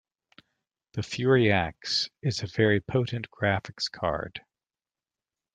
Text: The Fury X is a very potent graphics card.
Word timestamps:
The 0.93 1.03
Fury 1.03 1.51
X 1.51 2.09
is 2.23 2.41
a 2.41 2.47
very 2.47 2.79
potent 2.81 3.27
graphics 3.29 3.83
card. 3.91 4.41